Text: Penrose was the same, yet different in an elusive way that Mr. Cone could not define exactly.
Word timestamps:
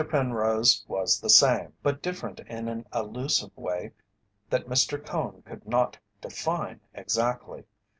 Penrose 0.09 0.83
was 0.87 1.19
the 1.21 1.29
same, 1.29 1.73
yet 1.85 2.01
different 2.01 2.39
in 2.47 2.67
an 2.67 2.87
elusive 2.91 3.55
way 3.55 3.91
that 4.49 4.65
Mr. 4.67 4.97
Cone 5.05 5.43
could 5.45 5.67
not 5.67 5.99
define 6.21 6.81
exactly. 6.95 7.65